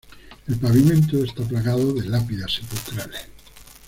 [0.47, 3.27] El pavimento está plagado de lápidas sepulcrales.